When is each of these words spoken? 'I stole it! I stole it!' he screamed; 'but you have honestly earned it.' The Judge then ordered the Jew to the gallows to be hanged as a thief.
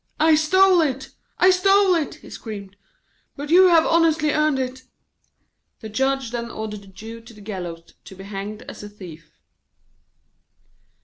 'I 0.19 0.33
stole 0.33 0.81
it! 0.81 1.09
I 1.37 1.51
stole 1.51 1.93
it!' 1.93 2.15
he 2.15 2.31
screamed; 2.31 2.75
'but 3.35 3.51
you 3.51 3.67
have 3.67 3.85
honestly 3.85 4.31
earned 4.31 4.57
it.' 4.57 4.81
The 5.81 5.89
Judge 5.89 6.31
then 6.31 6.49
ordered 6.49 6.81
the 6.81 6.87
Jew 6.87 7.21
to 7.21 7.33
the 7.35 7.39
gallows 7.39 7.93
to 8.05 8.15
be 8.15 8.23
hanged 8.23 8.63
as 8.63 8.81
a 8.81 8.89
thief. 8.89 9.29